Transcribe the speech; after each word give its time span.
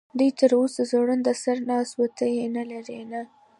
دی 0.19 0.29
تراوسه 0.39 0.81
ځوړند 0.91 1.27
سر 1.43 1.57
ناست 1.69 1.93
و، 1.99 2.01
ته 2.17 2.25
یې 2.35 2.45
نه 2.55 2.63
لرې؟ 2.71 3.01
نه. 3.11 3.21